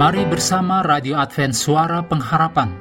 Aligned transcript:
Mari 0.00 0.24
bersama 0.24 0.80
Radio 0.80 1.20
Advent 1.20 1.52
Suara 1.52 2.00
Pengharapan 2.00 2.72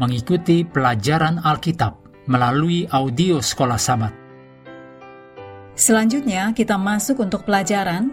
mengikuti 0.00 0.64
pelajaran 0.64 1.36
Alkitab 1.36 2.24
melalui 2.24 2.88
audio 2.88 3.36
Sekolah 3.36 3.76
Sabat. 3.76 4.08
Selanjutnya 5.76 6.56
kita 6.56 6.80
masuk 6.80 7.20
untuk 7.20 7.44
pelajaran 7.44 8.08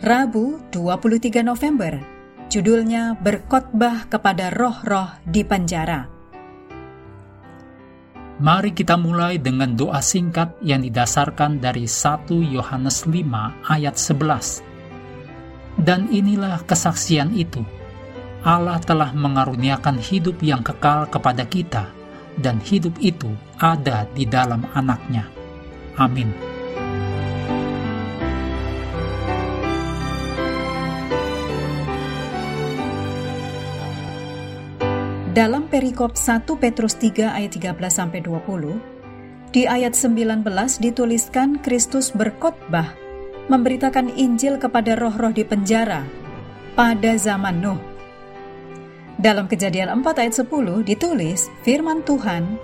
Rabu 0.00 0.56
23 0.72 1.44
November. 1.44 2.00
Judulnya 2.48 3.12
Berkhotbah 3.20 4.08
kepada 4.08 4.48
roh-roh 4.48 5.12
di 5.28 5.44
penjara. 5.44 6.08
Mari 8.40 8.72
kita 8.72 8.96
mulai 8.96 9.36
dengan 9.36 9.76
doa 9.76 10.00
singkat 10.00 10.56
yang 10.64 10.80
didasarkan 10.80 11.60
dari 11.60 11.84
1 11.84 12.56
Yohanes 12.56 13.04
5 13.04 13.68
ayat 13.68 14.00
11 14.00 14.64
dan 15.76 16.08
inilah 16.08 16.64
kesaksian 16.64 17.36
itu. 17.36 17.60
Allah 18.42 18.82
telah 18.82 19.14
mengaruniakan 19.14 20.02
hidup 20.02 20.42
yang 20.42 20.66
kekal 20.66 21.06
kepada 21.06 21.46
kita, 21.46 21.86
dan 22.42 22.58
hidup 22.58 22.98
itu 22.98 23.30
ada 23.62 24.02
di 24.10 24.26
dalam 24.26 24.66
anaknya. 24.74 25.30
Amin. 25.94 26.34
Dalam 35.32 35.70
perikop 35.70 36.18
1 36.18 36.44
Petrus 36.58 36.98
3 36.98 37.38
ayat 37.38 37.56
13 37.56 37.78
20, 37.78 39.54
di 39.54 39.70
ayat 39.70 39.94
19 39.94 40.44
dituliskan 40.82 41.62
Kristus 41.62 42.10
berkhotbah 42.10 42.90
memberitakan 43.46 44.12
Injil 44.18 44.58
kepada 44.58 44.98
roh-roh 44.98 45.30
di 45.30 45.46
penjara 45.46 46.02
pada 46.74 47.14
zaman 47.16 47.62
Nuh. 47.62 47.91
Dalam 49.22 49.46
kejadian 49.46 50.02
4 50.02 50.18
ayat 50.18 50.34
10 50.42 50.82
ditulis 50.82 51.46
firman 51.62 52.02
Tuhan, 52.02 52.58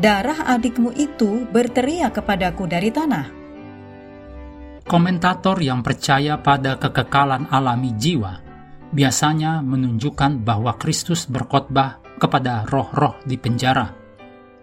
darah 0.00 0.56
adikmu 0.56 0.96
itu 0.96 1.44
berteriak 1.52 2.16
kepadaku 2.16 2.64
dari 2.64 2.88
tanah. 2.88 3.28
Komentator 4.88 5.60
yang 5.60 5.84
percaya 5.84 6.40
pada 6.40 6.80
kekekalan 6.80 7.52
alami 7.52 7.92
jiwa 7.92 8.40
biasanya 8.88 9.60
menunjukkan 9.60 10.40
bahwa 10.48 10.80
Kristus 10.80 11.28
berkhotbah 11.28 12.00
kepada 12.16 12.64
roh-roh 12.64 13.20
di 13.28 13.36
penjara 13.36 13.92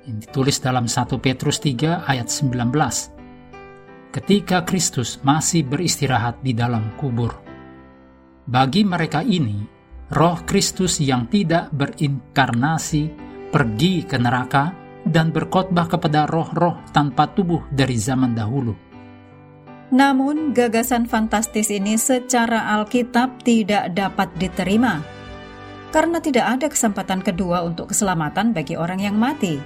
yang 0.10 0.18
ditulis 0.18 0.58
dalam 0.58 0.90
1 0.90 1.14
Petrus 1.22 1.62
3 1.62 2.10
ayat 2.10 2.26
19 2.26 2.74
ketika 4.18 4.66
Kristus 4.66 5.22
masih 5.22 5.62
beristirahat 5.62 6.42
di 6.42 6.58
dalam 6.58 6.98
kubur. 6.98 7.38
Bagi 8.50 8.82
mereka 8.82 9.22
ini, 9.22 9.75
roh 10.14 10.38
Kristus 10.46 11.02
yang 11.02 11.26
tidak 11.32 11.74
berinkarnasi 11.74 13.10
pergi 13.50 14.06
ke 14.06 14.18
neraka 14.22 14.76
dan 15.06 15.30
berkhotbah 15.30 15.86
kepada 15.86 16.26
roh-roh 16.26 16.82
tanpa 16.90 17.30
tubuh 17.30 17.62
dari 17.70 17.98
zaman 17.98 18.34
dahulu. 18.34 18.74
Namun, 19.94 20.52
gagasan 20.52 21.06
fantastis 21.06 21.70
ini 21.70 21.96
secara 21.96 22.74
Alkitab 22.74 23.46
tidak 23.46 23.94
dapat 23.94 24.34
diterima 24.34 25.06
karena 25.94 26.20
tidak 26.20 26.46
ada 26.58 26.68
kesempatan 26.68 27.22
kedua 27.24 27.64
untuk 27.64 27.94
keselamatan 27.94 28.52
bagi 28.52 28.76
orang 28.76 29.00
yang 29.00 29.16
mati. 29.16 29.62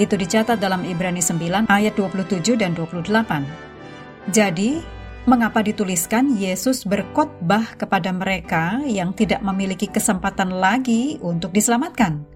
Itu 0.00 0.16
dicatat 0.16 0.56
dalam 0.56 0.88
Ibrani 0.88 1.20
9 1.20 1.68
ayat 1.68 1.94
27 1.94 2.56
dan 2.56 2.72
28. 2.72 4.32
Jadi, 4.32 4.80
mengapa 5.22 5.62
dituliskan 5.62 6.34
Yesus 6.34 6.82
berkhotbah 6.82 7.78
kepada 7.78 8.10
mereka 8.10 8.82
yang 8.82 9.14
tidak 9.14 9.38
memiliki 9.46 9.86
kesempatan 9.86 10.50
lagi 10.50 11.18
untuk 11.22 11.54
diselamatkan? 11.54 12.26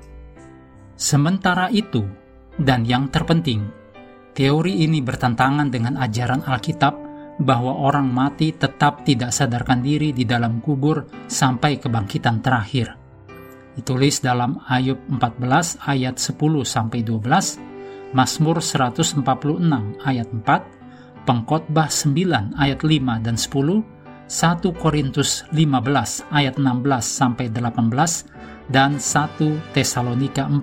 Sementara 0.95 1.69
itu, 1.75 2.07
dan 2.57 2.87
yang 2.87 3.11
terpenting, 3.11 3.69
teori 4.33 4.87
ini 4.87 5.03
bertentangan 5.03 5.69
dengan 5.69 5.99
ajaran 5.99 6.47
Alkitab 6.47 6.95
bahwa 7.37 7.85
orang 7.85 8.09
mati 8.09 8.55
tetap 8.57 9.05
tidak 9.05 9.29
sadarkan 9.35 9.85
diri 9.85 10.17
di 10.17 10.25
dalam 10.25 10.65
kubur 10.65 11.05
sampai 11.29 11.77
kebangkitan 11.77 12.41
terakhir. 12.41 12.97
Ditulis 13.77 14.25
dalam 14.25 14.57
Ayub 14.73 14.97
14 15.05 15.85
ayat 15.85 16.17
10 16.17 16.65
sampai 16.65 17.05
12, 17.05 18.17
Mazmur 18.17 18.65
146 18.65 19.21
ayat 20.01 20.29
4, 20.33 20.76
Pengkhotbah 21.27 21.91
9 21.91 22.55
ayat 22.55 22.87
5 22.87 23.27
dan 23.27 23.35
10, 23.35 23.83
1 24.31 24.63
Korintus 24.79 25.43
15 25.51 26.23
ayat 26.31 26.55
16 26.55 26.63
sampai 27.03 27.51
18 27.51 28.71
dan 28.71 29.03
1 29.03 29.75
Tesalonika 29.75 30.47
4 30.47 30.63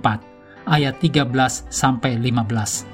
ayat 0.64 0.96
13 1.04 1.68
sampai 1.68 2.16
15. 2.16 2.88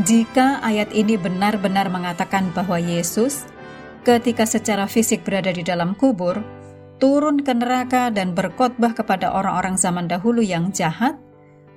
Jika 0.00 0.64
ayat 0.64 0.94
ini 0.94 1.18
benar-benar 1.18 1.92
mengatakan 1.92 2.54
bahwa 2.54 2.78
Yesus 2.80 3.44
ketika 4.06 4.48
secara 4.48 4.88
fisik 4.88 5.26
berada 5.26 5.52
di 5.52 5.60
dalam 5.60 5.92
kubur 5.98 6.40
turun 7.02 7.42
ke 7.42 7.52
neraka 7.52 8.08
dan 8.14 8.32
berkhotbah 8.32 8.94
kepada 8.94 9.34
orang-orang 9.34 9.74
zaman 9.74 10.06
dahulu 10.06 10.40
yang 10.40 10.70
jahat, 10.70 11.18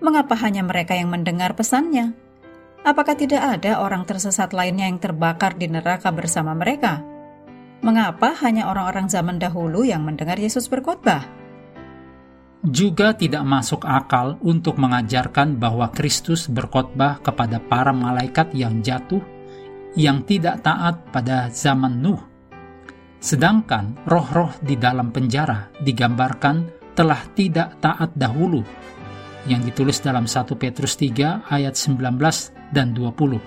mengapa 0.03 0.35
hanya 0.39 0.61
mereka 0.63 0.93
yang 0.93 1.09
mendengar 1.09 1.55
pesannya? 1.55 2.22
Apakah 2.83 3.15
tidak 3.15 3.39
ada 3.39 3.79
orang 3.79 4.03
tersesat 4.03 4.51
lainnya 4.51 4.91
yang 4.91 4.99
terbakar 4.99 5.55
di 5.55 5.71
neraka 5.71 6.11
bersama 6.11 6.51
mereka? 6.51 6.99
Mengapa 7.79 8.35
hanya 8.43 8.67
orang-orang 8.67 9.07
zaman 9.07 9.39
dahulu 9.39 9.87
yang 9.87 10.03
mendengar 10.03 10.35
Yesus 10.35 10.67
berkhotbah? 10.67 11.23
Juga 12.63 13.15
tidak 13.15 13.43
masuk 13.47 13.87
akal 13.87 14.35
untuk 14.43 14.75
mengajarkan 14.79 15.55
bahwa 15.55 15.95
Kristus 15.95 16.51
berkhotbah 16.51 17.23
kepada 17.23 17.63
para 17.63 17.95
malaikat 17.95 18.51
yang 18.51 18.83
jatuh 18.83 19.23
yang 19.95 20.27
tidak 20.27 20.59
taat 20.67 21.07
pada 21.15 21.47
zaman 21.55 22.03
Nuh. 22.03 22.19
Sedangkan 23.23 23.95
roh-roh 24.03 24.51
di 24.59 24.75
dalam 24.75 25.15
penjara 25.15 25.71
digambarkan 25.79 26.91
telah 26.99 27.23
tidak 27.31 27.79
taat 27.79 28.11
dahulu 28.11 28.59
yang 29.47 29.63
ditulis 29.63 30.03
dalam 30.03 30.27
1 30.27 30.51
Petrus 30.59 30.99
3 30.99 31.47
ayat 31.47 31.75
19 31.79 32.62
dan 32.73 32.97
20. 32.97 33.37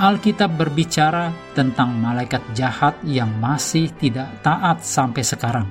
Alkitab 0.00 0.56
berbicara 0.56 1.32
tentang 1.56 1.96
malaikat 1.96 2.40
jahat 2.56 2.96
yang 3.04 3.28
masih 3.40 3.92
tidak 3.96 4.28
taat 4.40 4.80
sampai 4.80 5.24
sekarang, 5.24 5.68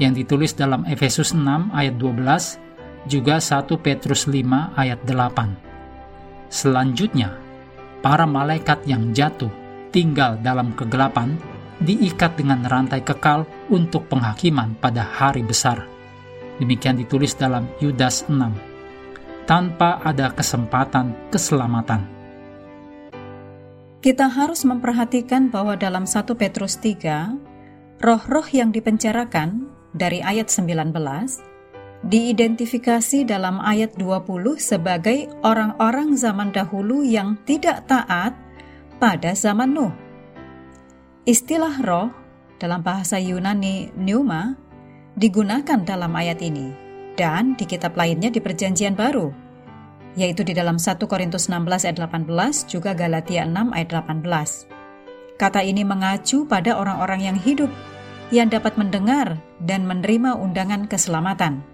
yang 0.00 0.16
ditulis 0.16 0.56
dalam 0.56 0.84
Efesus 0.88 1.32
6 1.36 1.72
ayat 1.72 1.96
12, 2.00 2.56
juga 3.08 3.36
1 3.36 3.76
Petrus 3.80 4.28
5 4.28 4.76
ayat 4.76 5.00
8. 5.04 6.48
Selanjutnya, 6.48 7.36
para 8.00 8.24
malaikat 8.24 8.80
yang 8.88 9.12
jatuh 9.12 9.50
tinggal 9.92 10.40
dalam 10.40 10.72
kegelapan 10.72 11.36
diikat 11.84 12.40
dengan 12.40 12.64
rantai 12.64 13.04
kekal 13.04 13.44
untuk 13.68 14.08
penghakiman 14.08 14.72
pada 14.80 15.04
hari 15.04 15.44
besar. 15.44 15.84
Demikian 16.56 16.96
ditulis 16.96 17.36
dalam 17.36 17.68
Yudas 17.84 18.24
6 18.32 18.75
tanpa 19.46 20.02
ada 20.02 20.34
kesempatan 20.34 21.14
keselamatan. 21.30 22.02
Kita 24.02 24.30
harus 24.30 24.62
memperhatikan 24.66 25.48
bahwa 25.50 25.74
dalam 25.74 26.04
1 26.06 26.30
Petrus 26.38 26.78
3, 26.78 27.34
roh-roh 28.02 28.46
yang 28.52 28.70
dipenjarakan 28.70 29.66
dari 29.96 30.20
ayat 30.20 30.52
19 30.52 30.94
diidentifikasi 32.06 33.24
dalam 33.26 33.58
ayat 33.58 33.96
20 33.98 34.60
sebagai 34.60 35.26
orang-orang 35.42 36.14
zaman 36.14 36.52
dahulu 36.52 37.02
yang 37.02 37.40
tidak 37.48 37.88
taat 37.88 38.36
pada 39.00 39.32
zaman 39.32 39.74
Nuh. 39.74 39.94
Istilah 41.26 41.82
roh 41.82 42.12
dalam 42.62 42.86
bahasa 42.86 43.18
Yunani 43.18 43.90
pneuma 43.96 44.54
digunakan 45.18 45.82
dalam 45.82 46.14
ayat 46.14 46.38
ini 46.44 46.85
dan 47.16 47.56
di 47.56 47.64
kitab 47.64 47.96
lainnya 47.96 48.28
di 48.28 48.38
Perjanjian 48.38 48.92
Baru, 48.92 49.32
yaitu 50.14 50.44
di 50.44 50.52
dalam 50.52 50.76
1 50.76 51.00
Korintus 51.08 51.48
16 51.48 51.88
ayat 51.88 51.98
18 51.98 52.28
juga 52.68 52.92
Galatia 52.92 53.48
6 53.48 53.72
ayat 53.72 53.90
18. 53.90 55.36
Kata 55.36 55.60
ini 55.64 55.84
mengacu 55.84 56.48
pada 56.48 56.76
orang-orang 56.80 57.32
yang 57.32 57.36
hidup 57.36 57.68
yang 58.32 58.48
dapat 58.48 58.76
mendengar 58.80 59.40
dan 59.60 59.84
menerima 59.84 60.36
undangan 60.36 60.88
keselamatan. 60.88 61.64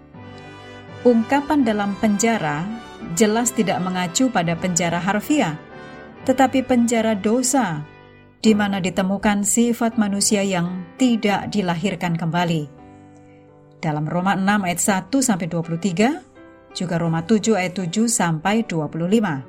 Ungkapan 1.03 1.67
dalam 1.67 1.95
penjara 1.99 2.63
jelas 3.19 3.51
tidak 3.51 3.83
mengacu 3.83 4.31
pada 4.31 4.55
penjara 4.55 4.99
harfiah, 4.99 5.59
tetapi 6.23 6.63
penjara 6.63 7.15
dosa, 7.19 7.83
di 8.39 8.55
mana 8.55 8.79
ditemukan 8.79 9.43
sifat 9.43 9.99
manusia 9.99 10.43
yang 10.43 10.87
tidak 10.95 11.51
dilahirkan 11.51 12.15
kembali 12.15 12.82
dalam 13.83 14.07
Roma 14.07 14.39
6 14.39 14.63
ayat 14.63 14.79
1 15.11 15.19
sampai 15.19 15.51
23, 15.51 16.71
juga 16.71 16.95
Roma 16.95 17.19
7 17.27 17.59
ayat 17.59 17.75
7 17.75 18.07
sampai 18.07 18.63
25. 18.63 19.43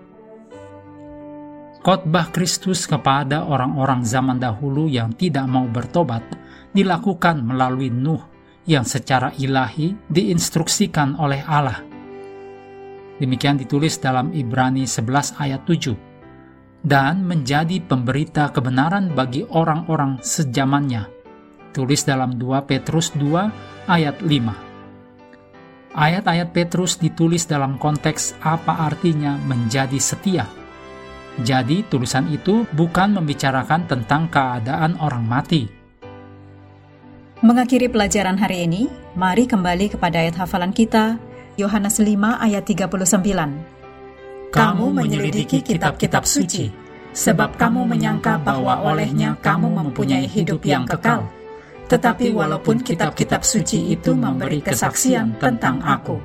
Khotbah 1.86 2.34
Kristus 2.34 2.90
kepada 2.90 3.46
orang-orang 3.46 4.02
zaman 4.02 4.42
dahulu 4.42 4.90
yang 4.90 5.14
tidak 5.14 5.46
mau 5.46 5.70
bertobat 5.70 6.26
dilakukan 6.74 7.46
melalui 7.46 7.94
Nuh 7.94 8.24
yang 8.66 8.82
secara 8.82 9.30
ilahi 9.38 9.94
diinstruksikan 10.10 11.14
oleh 11.20 11.44
Allah. 11.46 11.84
Demikian 13.20 13.60
ditulis 13.60 14.02
dalam 14.02 14.34
Ibrani 14.34 14.88
11 14.88 15.38
ayat 15.38 15.62
7 15.62 15.94
dan 16.82 17.22
menjadi 17.22 17.78
pemberita 17.84 18.50
kebenaran 18.50 19.14
bagi 19.14 19.46
orang-orang 19.46 20.18
sejamannya. 20.18 21.13
Tulis 21.74 22.06
dalam 22.06 22.38
2 22.38 22.70
Petrus 22.70 23.10
2 23.18 23.90
ayat 23.90 24.22
5. 24.22 25.90
Ayat-ayat 25.94 26.54
Petrus 26.54 27.02
ditulis 27.02 27.50
dalam 27.50 27.82
konteks 27.82 28.38
apa 28.38 28.86
artinya 28.86 29.34
menjadi 29.42 29.98
setia. 29.98 30.46
Jadi 31.42 31.82
tulisan 31.90 32.30
itu 32.30 32.62
bukan 32.70 33.18
membicarakan 33.18 33.90
tentang 33.90 34.30
keadaan 34.30 34.94
orang 35.02 35.26
mati. 35.26 35.66
Mengakhiri 37.42 37.90
pelajaran 37.90 38.38
hari 38.38 38.70
ini, 38.70 38.86
mari 39.18 39.50
kembali 39.50 39.98
kepada 39.98 40.22
ayat 40.22 40.38
hafalan 40.38 40.70
kita, 40.70 41.18
Yohanes 41.58 41.98
5 41.98 42.38
ayat 42.38 42.62
39 42.62 43.74
kamu 44.54 44.86
menyelidiki 44.94 45.66
kitab-kitab 45.66 46.22
suci, 46.22 46.70
sebab 47.10 47.58
kamu 47.58 47.90
menyangka 47.90 48.38
bahwa 48.38 48.86
olehnya 48.86 49.34
kamu 49.42 49.66
mempunyai 49.66 50.30
hidup 50.30 50.62
yang 50.62 50.86
kekal. 50.86 51.26
Tetapi 51.84 52.32
walaupun 52.32 52.80
kitab-kitab 52.80 53.44
suci 53.44 53.92
itu 53.92 54.16
memberi 54.16 54.64
kesaksian 54.64 55.36
tentang 55.36 55.84
aku, 55.84 56.16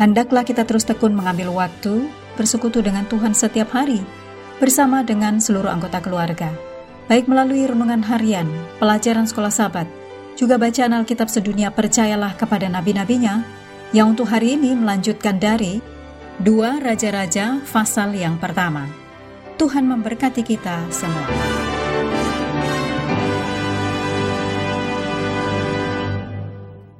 hendaklah 0.00 0.42
kita 0.42 0.64
terus 0.64 0.88
tekun 0.88 1.12
mengambil 1.12 1.52
waktu 1.52 2.08
bersekutu 2.38 2.80
dengan 2.80 3.04
Tuhan 3.04 3.36
setiap 3.36 3.74
hari, 3.76 4.00
bersama 4.56 5.04
dengan 5.04 5.42
seluruh 5.42 5.68
anggota 5.68 6.00
keluarga, 6.00 6.54
baik 7.10 7.28
melalui 7.28 7.68
renungan 7.68 8.00
harian, 8.06 8.48
pelajaran 8.80 9.28
sekolah 9.28 9.52
sahabat, 9.52 9.86
juga 10.38 10.54
bacaan 10.56 10.94
Alkitab 10.94 11.26
sedunia 11.26 11.68
percayalah 11.74 12.32
kepada 12.38 12.70
nabi-nabinya, 12.70 13.42
yang 13.90 14.14
untuk 14.14 14.30
hari 14.30 14.54
ini 14.54 14.72
melanjutkan 14.78 15.36
dari 15.36 15.82
Dua 16.38 16.78
Raja-Raja 16.78 17.66
pasal 17.66 18.14
yang 18.14 18.38
pertama. 18.38 18.86
Tuhan 19.58 19.90
memberkati 19.90 20.46
kita 20.46 20.86
semua. 20.94 21.57